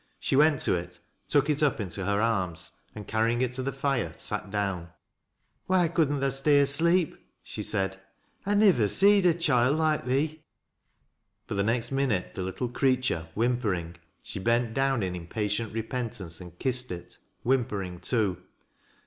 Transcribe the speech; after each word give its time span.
She 0.19 0.35
went 0.35 0.59
to 0.61 0.73
it, 0.73 0.97
took 1.27 1.47
it 1.47 1.61
up 1.61 1.79
into 1.79 2.05
her 2.05 2.19
arras, 2.19 2.71
and, 2.95 3.05
carrying 3.07 3.43
it 3.43 3.53
to 3.53 3.61
the 3.61 3.71
fire, 3.71 4.13
sat 4.17 4.49
down." 4.49 4.89
Why 5.67 5.87
couldn't 5.89 6.21
tha 6.21 6.31
stay 6.31 6.59
asleep?" 6.59 7.15
she 7.43 7.61
said." 7.61 7.99
1 8.45 8.59
nivvo; 8.61 8.87
seed 8.89 9.27
a 9.27 9.33
choild 9.35 9.77
loike 9.77 10.05
thee." 10.05 10.41
But 11.45 11.53
the 11.57 11.61
next 11.61 11.91
minute, 11.91 12.33
the 12.33 12.41
little 12.41 12.67
creature 12.69 13.27
whimperin 13.35 13.93
g 13.93 13.99
she 14.23 14.39
bent 14.39 14.73
down 14.73 15.03
in 15.03 15.15
impatient 15.15 15.71
repentance 15.71 16.41
and 16.41 16.57
kissed 16.57 16.91
it 16.91 17.19
ffhimpering 17.45 18.01
too. 18.01 18.41